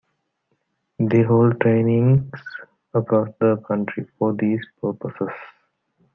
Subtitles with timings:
[0.97, 2.31] They hold trainings
[2.91, 5.29] across the country for these purposes.